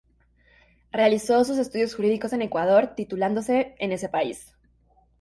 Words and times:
Realizó 0.91 1.43
sus 1.45 1.59
estudios 1.59 1.93
jurídicos 1.93 2.33
en 2.33 2.41
Ecuador, 2.41 2.95
titulándose 2.95 3.75
en 3.77 3.91
ese 3.91 4.09
país. 4.09 4.55